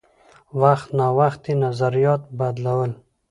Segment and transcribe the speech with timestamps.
[0.61, 2.91] وخت نا وخت یې نظریات بدلول.